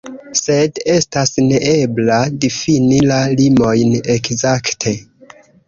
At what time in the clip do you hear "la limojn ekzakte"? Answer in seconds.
3.13-4.99